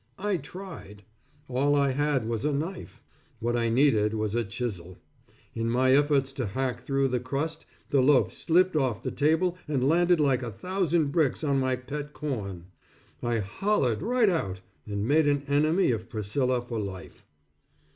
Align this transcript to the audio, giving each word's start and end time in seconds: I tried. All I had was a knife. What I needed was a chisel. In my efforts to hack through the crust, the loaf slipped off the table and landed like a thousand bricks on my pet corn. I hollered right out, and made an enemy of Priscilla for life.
I 0.17 0.37
tried. 0.37 1.03
All 1.47 1.75
I 1.75 1.91
had 1.91 2.27
was 2.27 2.43
a 2.43 2.51
knife. 2.51 3.03
What 3.39 3.55
I 3.55 3.69
needed 3.69 4.15
was 4.15 4.33
a 4.33 4.43
chisel. 4.43 4.97
In 5.53 5.69
my 5.69 5.91
efforts 5.91 6.33
to 6.33 6.47
hack 6.47 6.81
through 6.81 7.09
the 7.09 7.19
crust, 7.19 7.67
the 7.91 8.01
loaf 8.01 8.31
slipped 8.31 8.75
off 8.75 9.03
the 9.03 9.11
table 9.11 9.59
and 9.67 9.87
landed 9.87 10.19
like 10.19 10.41
a 10.41 10.51
thousand 10.51 11.11
bricks 11.11 11.43
on 11.43 11.59
my 11.59 11.75
pet 11.75 12.13
corn. 12.13 12.65
I 13.21 13.37
hollered 13.41 14.01
right 14.01 14.27
out, 14.27 14.61
and 14.87 15.07
made 15.07 15.27
an 15.27 15.43
enemy 15.47 15.91
of 15.91 16.09
Priscilla 16.09 16.63
for 16.63 16.79
life. 16.79 17.23